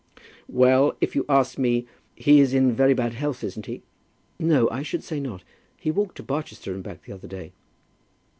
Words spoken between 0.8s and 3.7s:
if you ask me, He is in very bad health, isn't